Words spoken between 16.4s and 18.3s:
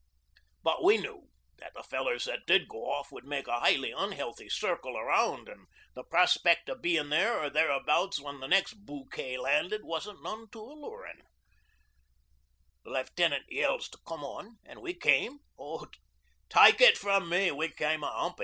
take it from me, we came a